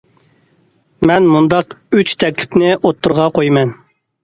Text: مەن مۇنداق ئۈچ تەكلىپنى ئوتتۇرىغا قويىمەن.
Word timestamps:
مەن 1.09 1.27
مۇنداق 1.35 1.77
ئۈچ 1.99 2.15
تەكلىپنى 2.25 2.73
ئوتتۇرىغا 2.81 3.31
قويىمەن. 3.39 3.79